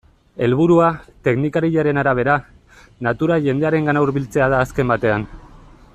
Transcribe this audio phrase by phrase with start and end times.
[0.45, 0.87] Helburua,
[1.27, 2.39] teknikariaren arabera,
[3.09, 5.29] natura jendearengana hurbiltzea da azken batean.